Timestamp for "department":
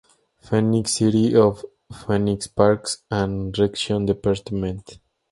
4.07-4.97